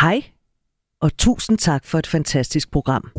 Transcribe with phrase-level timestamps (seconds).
[0.00, 0.22] Hej,
[1.00, 3.10] og tusind tak for et fantastisk program.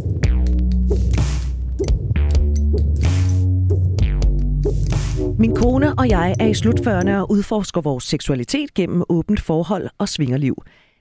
[5.39, 10.09] Min kone og jeg er i slutførende og udforsker vores seksualitet gennem åbent forhold og
[10.09, 10.55] svingerliv.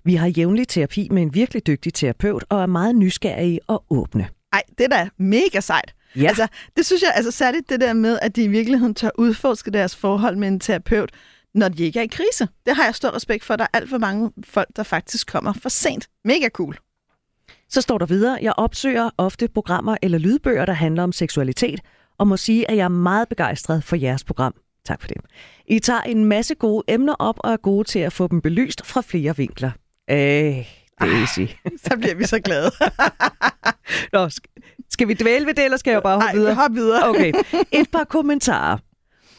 [0.05, 4.29] Vi har jævnlig terapi med en virkelig dygtig terapeut og er meget nysgerrige og åbne.
[4.53, 5.95] Ej, det er da mega sejt.
[6.17, 6.29] Ja.
[6.29, 9.71] Altså, det synes jeg, altså særligt det der med, at de i virkeligheden tør udforske
[9.71, 11.11] deres forhold med en terapeut,
[11.55, 12.49] når de ikke er i krise.
[12.67, 13.57] Det har jeg stor respekt for.
[13.57, 16.09] Der er alt for mange folk, der faktisk kommer for sent.
[16.25, 16.77] Mega cool.
[17.69, 21.81] Så står der videre, jeg opsøger ofte programmer eller lydbøger, der handler om seksualitet,
[22.19, 24.55] og må sige, at jeg er meget begejstret for jeres program.
[24.85, 25.17] Tak for det.
[25.67, 28.87] I tager en masse gode emner op og er gode til at få dem belyst
[28.87, 29.71] fra flere vinkler.
[30.11, 30.65] Øh, det
[31.01, 31.41] er easy.
[31.89, 32.71] Så bliver vi så glade.
[34.13, 36.55] Nå, sk- skal vi dvæle ved det, eller skal jeg bare hoppe Nej, videre?
[36.55, 37.09] hop videre.
[37.09, 37.33] Okay,
[37.73, 38.79] et par kommentarer.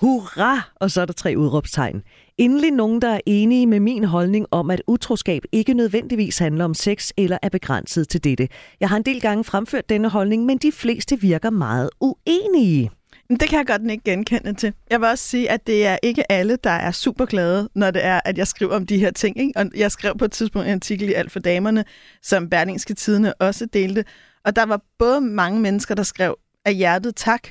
[0.02, 0.72] Hurra!
[0.76, 2.02] Og så er der tre udråbstegn.
[2.38, 6.74] Endelig nogen, der er enige med min holdning om, at utroskab ikke nødvendigvis handler om
[6.74, 8.48] sex eller er begrænset til dette.
[8.80, 12.92] Jeg har en del gange fremført denne holdning, men de fleste virker meget uenige.
[13.30, 14.74] Men det kan jeg godt ikke genkende til.
[14.90, 18.06] Jeg vil også sige, at det er ikke alle, der er super glade, når det
[18.06, 19.40] er, at jeg skriver om de her ting.
[19.40, 19.54] Ikke?
[19.56, 21.86] Og jeg skrev på et tidspunkt en artikel i Alt for Damerne,
[22.22, 24.06] som Berlingske Tidene også delte.
[24.46, 27.48] Og der var både mange mennesker, der skrev af hjertet tak,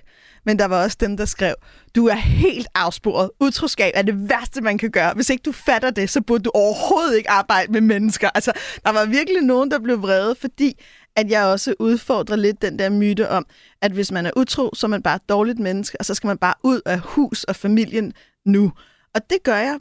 [0.46, 1.54] men der var også dem, der skrev,
[1.94, 3.30] du er helt afsporet.
[3.40, 5.14] Utroskab er det værste, man kan gøre.
[5.14, 8.30] Hvis ikke du fatter det, så burde du overhovedet ikke arbejde med mennesker.
[8.34, 8.52] Altså,
[8.84, 10.80] der var virkelig nogen, der blev vrede, fordi
[11.16, 13.46] at jeg også udfordrer lidt den der myte om,
[13.82, 16.28] at hvis man er utro, så er man bare et dårligt menneske, og så skal
[16.28, 18.12] man bare ud af hus og familien
[18.46, 18.72] nu.
[19.14, 19.78] Og det gør jeg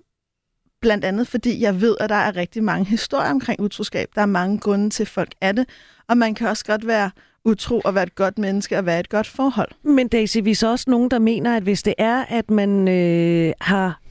[0.82, 4.10] blandt andet, fordi jeg ved, at der er rigtig mange historier omkring utroskab.
[4.16, 5.70] Der er mange grunde til, at folk er det,
[6.08, 7.12] og man kan også godt være
[7.46, 9.70] utro og være et godt menneske og være et godt forhold.
[9.84, 12.88] Men Daisy, vi er så også nogen, der mener, at hvis det er, at man
[12.88, 14.02] øh, har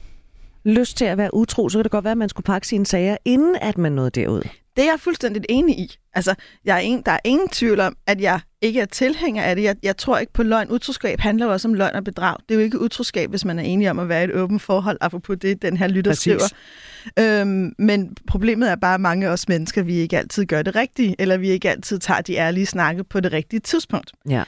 [0.63, 2.85] lyst til at være utro, så kan det godt være, at man skulle pakke sine
[2.85, 4.41] sager, inden at man nåede derud.
[4.79, 5.97] Det er jeg fuldstændig enig i.
[6.13, 6.35] Altså,
[6.65, 9.63] jeg er en, der er ingen tvivl om, at jeg ikke er tilhænger af det.
[9.63, 10.71] Jeg, jeg tror ikke på løgn.
[10.71, 12.35] Utroskab handler jo også om løgn og bedrag.
[12.49, 14.61] Det er jo ikke utroskab, hvis man er enig om at være i et åbent
[14.61, 16.21] forhold, apropos det, den her lytter Præcis.
[16.21, 17.41] skriver.
[17.41, 20.75] Øhm, men problemet er bare, at mange af os mennesker, vi ikke altid gør det
[20.75, 24.11] rigtige, eller vi ikke altid tager de ærlige snakke på det rigtige tidspunkt.
[24.29, 24.43] Ja.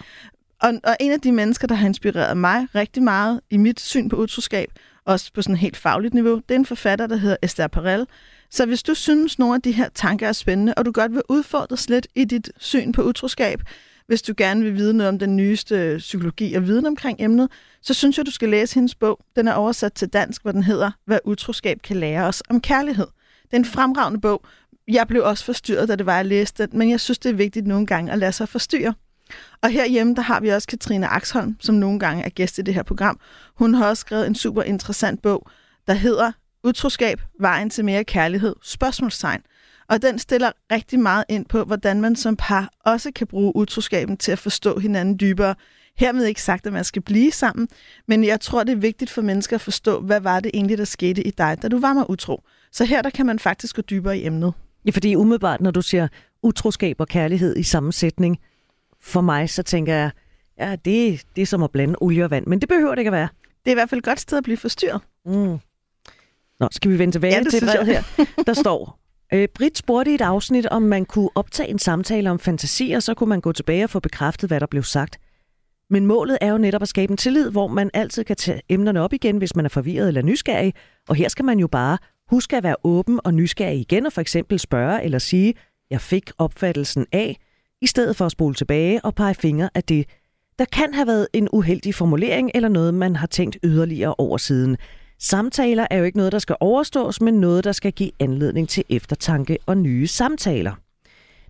[0.61, 4.09] Og, og en af de mennesker, der har inspireret mig rigtig meget i mit syn
[4.09, 4.67] på utroskab,
[5.05, 8.07] også på sådan et helt fagligt niveau, det er en forfatter, der hedder Esther Perel.
[8.51, 11.21] Så hvis du synes, nogle af de her tanker er spændende, og du godt vil
[11.29, 13.61] udfordres lidt i dit syn på utroskab,
[14.07, 17.51] hvis du gerne vil vide noget om den nyeste psykologi og viden omkring emnet,
[17.81, 19.19] så synes jeg, du skal læse hendes bog.
[19.35, 23.07] Den er oversat til dansk, hvor den hedder Hvad utroskab kan lære os om kærlighed.
[23.43, 24.45] Det er en fremragende bog.
[24.87, 27.33] Jeg blev også forstyrret, da det var, jeg læste den, men jeg synes, det er
[27.33, 28.93] vigtigt nogle gange at lade sig forstyrre.
[29.61, 32.73] Og herhjemme, der har vi også Katrine Axholm, som nogle gange er gæst i det
[32.73, 33.19] her program.
[33.55, 35.49] Hun har også skrevet en super interessant bog,
[35.87, 36.31] der hedder
[36.63, 39.41] Utroskab, vejen til mere kærlighed, spørgsmålstegn.
[39.89, 44.17] Og den stiller rigtig meget ind på, hvordan man som par også kan bruge utroskaben
[44.17, 45.55] til at forstå hinanden dybere.
[45.97, 47.67] Hermed ikke sagt, at man skal blive sammen,
[48.07, 50.85] men jeg tror, det er vigtigt for mennesker at forstå, hvad var det egentlig, der
[50.85, 52.43] skete i dig, da du var med utro.
[52.71, 54.53] Så her der kan man faktisk gå dybere i emnet.
[54.85, 56.07] Ja, fordi umiddelbart, når du siger
[56.43, 58.39] utroskab og kærlighed i samme sætning,
[59.01, 60.11] for mig, så tænker jeg,
[60.59, 62.47] ja, det, det er som at blande olie og vand.
[62.47, 63.27] Men det behøver det ikke at være.
[63.65, 65.01] Det er i hvert fald et godt sted at blive forstyrret.
[65.25, 65.57] Mm.
[66.61, 68.03] Nå, skal vi vende tilbage Ja, det til brevet jeg.
[68.17, 68.43] her?
[68.47, 68.99] Der står,
[69.33, 73.13] øh, Britt spurgte i et afsnit, om man kunne optage en samtale om fantasier, så
[73.13, 75.17] kunne man gå tilbage og få bekræftet, hvad der blev sagt.
[75.89, 79.01] Men målet er jo netop at skabe en tillid, hvor man altid kan tage emnerne
[79.01, 80.73] op igen, hvis man er forvirret eller nysgerrig.
[81.09, 81.97] Og her skal man jo bare
[82.31, 85.53] huske at være åben og nysgerrig igen, og for eksempel spørge eller sige,
[85.89, 87.37] jeg fik opfattelsen af,
[87.81, 90.05] i stedet for at spole tilbage og pege fingre af det,
[90.59, 94.77] der kan have været en uheldig formulering eller noget, man har tænkt yderligere over siden.
[95.23, 98.83] Samtaler er jo ikke noget, der skal overstås, men noget, der skal give anledning til
[98.89, 100.75] eftertanke og nye samtaler.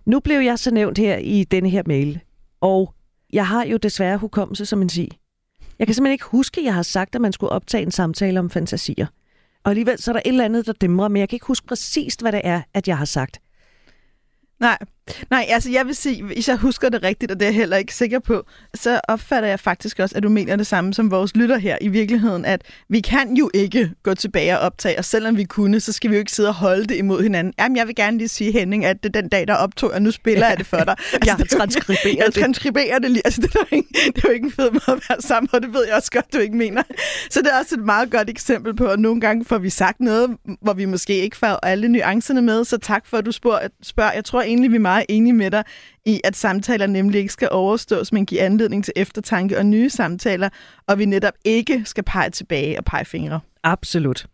[0.04, 2.20] Nu blev jeg så nævnt her i denne her mail,
[2.60, 2.94] og
[3.32, 5.14] jeg har jo desværre hukommelse som en siger.
[5.78, 8.40] Jeg kan simpelthen ikke huske, at jeg har sagt, at man skulle optage en samtale
[8.40, 9.06] om fantasier.
[9.64, 11.66] Og alligevel så er der et eller andet, der dæmrer, men jeg kan ikke huske
[11.66, 13.40] præcist, hvad det er, at jeg har sagt.
[14.60, 14.78] Nej,
[15.30, 17.76] nej, altså jeg vil sige, hvis jeg husker det rigtigt, og det er jeg heller
[17.76, 21.36] ikke sikker på, så opfatter jeg faktisk også, at du mener det samme som vores
[21.36, 25.36] lytter her i virkeligheden, at vi kan jo ikke gå tilbage og optage, og selvom
[25.36, 27.52] vi kunne, så skal vi jo ikke sidde og holde det imod hinanden.
[27.58, 30.02] Jamen, jeg vil gerne lige sige, Henning, at det er den dag, der optog, og
[30.02, 30.96] nu spiller jeg det for dig.
[31.12, 32.34] Altså, Jeg det er jo- transkriberet Jeg det.
[32.34, 33.22] transkriberer det lige.
[33.24, 35.48] Altså, det, er jo ikke, det er jo ikke en fed måde at være sammen,
[35.52, 36.82] og det ved jeg også godt, du ikke mener.
[37.30, 40.00] Så det er også et meget godt eksempel på, at nogle gange får vi sagt
[40.00, 44.12] noget, hvor vi måske ikke får alle nuancerne med, så tak for, at du spørger.
[44.12, 45.64] Jeg tror egentlig, vi er meget enig med dig
[46.04, 50.48] i, at samtaler nemlig ikke skal overstås, men give anledning til eftertanke og nye samtaler,
[50.88, 53.40] og vi netop ikke skal pege tilbage og pege fingre.
[53.62, 54.26] Absolut.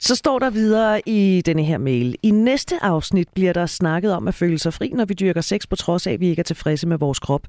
[0.00, 2.16] Så står der videre i denne her mail.
[2.22, 5.68] I næste afsnit bliver der snakket om at føle sig fri, når vi dyrker sex,
[5.70, 7.46] på trods af, at vi ikke er tilfredse med vores krop.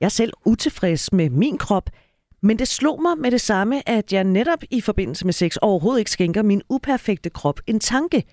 [0.00, 1.90] Jeg er selv utilfreds med min krop,
[2.42, 5.98] men det slog mig med det samme, at jeg netop i forbindelse med sex overhovedet
[5.98, 8.24] ikke skænker min uperfekte krop en tanke.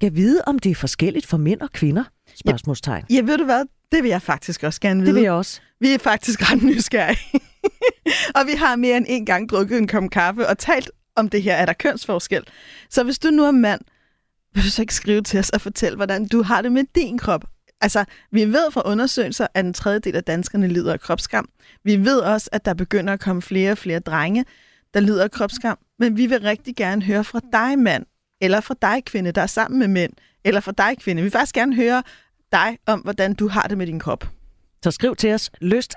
[0.00, 2.04] Kan vide, om det er forskelligt for mænd og kvinder?
[2.36, 3.04] Spørgsmålstegn.
[3.10, 3.64] Ja, ved du hvad?
[3.92, 5.06] Det vil jeg faktisk også gerne vide.
[5.06, 5.60] Det vil jeg også.
[5.80, 7.40] Vi er faktisk ret nysgerrige.
[8.36, 11.42] og vi har mere end en gang drukket en kop kaffe og talt om det
[11.42, 11.54] her.
[11.54, 12.42] Er der kønsforskel?
[12.90, 13.80] Så hvis du nu er mand,
[14.54, 17.18] vil du så ikke skrive til os og fortælle, hvordan du har det med din
[17.18, 17.44] krop?
[17.80, 21.48] Altså, vi ved fra undersøgelser, at en tredjedel af danskerne lider af kropsskam.
[21.84, 24.44] Vi ved også, at der begynder at komme flere og flere drenge,
[24.94, 25.78] der lider af kropsskam.
[25.98, 28.06] Men vi vil rigtig gerne høre fra dig, mand,
[28.40, 30.12] eller fra dig, kvinde, der er sammen med mænd,
[30.44, 31.22] eller fra dig, kvinde.
[31.22, 32.02] Vi vil faktisk gerne høre
[32.54, 34.28] dig om, hvordan du har det med din krop.
[34.82, 35.94] Så skriv til os lyst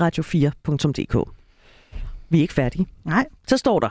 [0.00, 1.28] radio4.dk.
[2.30, 2.86] Vi er ikke færdige.
[3.04, 3.26] Nej.
[3.48, 3.88] Så står der,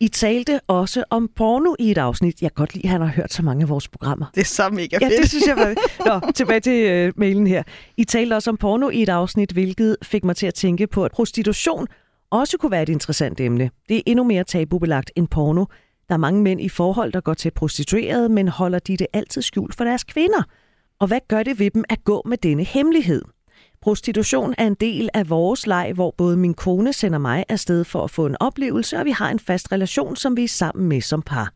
[0.00, 2.42] I talte også om porno i et afsnit.
[2.42, 4.26] Jeg kan godt lide, at han har hørt så mange af vores programmer.
[4.34, 5.20] Det er så mega Ja, fedt.
[5.20, 5.74] det synes jeg var...
[6.20, 7.62] Nå, tilbage til øh, mailen her.
[7.96, 11.04] I talte også om porno i et afsnit, hvilket fik mig til at tænke på,
[11.04, 11.86] at prostitution
[12.30, 13.70] også kunne være et interessant emne.
[13.88, 15.64] Det er endnu mere tabubelagt end porno.
[16.08, 19.42] Der er mange mænd i forhold, der går til prostituerede, men holder de det altid
[19.42, 20.42] skjult for deres kvinder.
[21.00, 23.22] Og hvad gør det ved dem at gå med denne hemmelighed?
[23.80, 28.04] Prostitution er en del af vores leg, hvor både min kone sender mig afsted for
[28.04, 31.00] at få en oplevelse, og vi har en fast relation, som vi er sammen med
[31.00, 31.52] som par.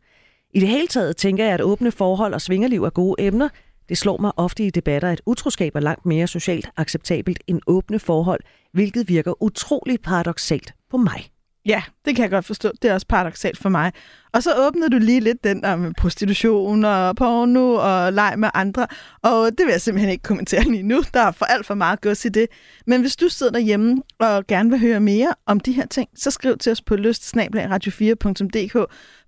[0.53, 3.49] I det hele taget tænker jeg, at åbne forhold og svingerliv er gode emner.
[3.89, 7.99] Det slår mig ofte i debatter, at utroskab er langt mere socialt acceptabelt end åbne
[7.99, 8.39] forhold,
[8.73, 11.29] hvilket virker utrolig paradoxalt på mig.
[11.65, 12.71] Ja, det kan jeg godt forstå.
[12.81, 13.91] Det er også paradoxalt for mig.
[14.33, 18.49] Og så åbnede du lige lidt den der med prostitution og porno og leg med
[18.53, 18.87] andre.
[19.21, 21.01] Og det vil jeg simpelthen ikke kommentere lige nu.
[21.13, 22.47] Der er for alt for meget gods i det.
[22.87, 26.31] Men hvis du sidder derhjemme og gerne vil høre mere om de her ting, så
[26.31, 28.73] skriv til os på lyst-radio4.dk.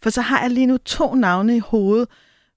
[0.03, 2.07] For så har jeg lige nu to navne i hovedet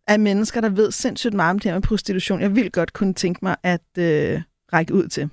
[0.08, 2.40] af mennesker, der ved sindssygt meget om det her med prostitution.
[2.40, 4.42] Jeg vil godt kunne tænke mig at øh,
[4.72, 5.30] række ud til.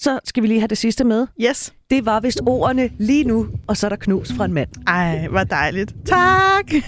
[0.00, 1.26] Så skal vi lige have det sidste med.
[1.40, 1.72] Yes.
[1.90, 4.68] Det var vist ordene lige nu, og så er der knus fra en mand.
[4.86, 5.94] Ej, hvor dejligt.
[6.06, 6.72] Tak!